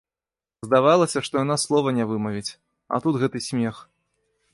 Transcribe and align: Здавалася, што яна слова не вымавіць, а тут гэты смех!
Здавалася, 0.67 1.21
што 1.27 1.35
яна 1.43 1.57
слова 1.65 1.93
не 1.97 2.05
вымавіць, 2.13 2.55
а 2.95 3.01
тут 3.05 3.21
гэты 3.25 3.39
смех! 3.49 3.75